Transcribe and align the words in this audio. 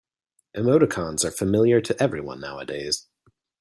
Emoticons 0.57 1.23
are 1.23 1.29
familiar 1.29 1.79
to 1.79 2.01
everyone 2.01 2.39
nowadays. 2.41 3.05